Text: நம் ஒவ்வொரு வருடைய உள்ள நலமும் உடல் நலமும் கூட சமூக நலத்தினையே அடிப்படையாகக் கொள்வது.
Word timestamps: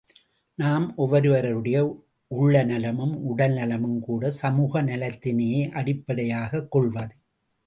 நம் 0.55 0.95
ஒவ்வொரு 0.95 1.29
வருடைய 1.31 1.77
உள்ள 2.31 2.63
நலமும் 2.63 3.13
உடல் 3.23 3.53
நலமும் 3.53 3.99
கூட 3.99 4.29
சமூக 4.31 4.81
நலத்தினையே 4.81 5.69
அடிப்படையாகக் 5.71 6.71
கொள்வது. 6.71 7.15